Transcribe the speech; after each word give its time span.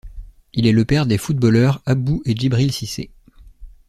Il 0.53 0.65
est 0.65 0.71
le 0.71 0.83
père 0.83 1.05
des 1.05 1.19
footballeurs 1.19 1.83
Abou 1.85 2.23
et 2.25 2.35
Djibril 2.35 2.71
Cissé. 2.73 3.11